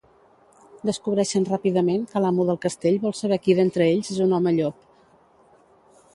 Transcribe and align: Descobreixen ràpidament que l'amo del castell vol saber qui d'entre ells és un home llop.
Descobreixen 0.89 1.45
ràpidament 1.49 2.07
que 2.13 2.23
l'amo 2.23 2.47
del 2.49 2.59
castell 2.65 2.99
vol 3.07 3.15
saber 3.21 3.39
qui 3.45 3.59
d'entre 3.61 3.89
ells 3.93 4.11
és 4.17 4.25
un 4.27 4.35
home 4.41 4.57
llop. 4.59 4.83